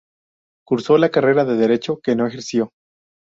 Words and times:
Cursó 0.65 0.97
la 0.97 1.11
carrera 1.11 1.45
de 1.45 1.55
Derecho, 1.57 1.99
que 1.99 2.15
no 2.15 2.25
ejerció. 2.25 2.71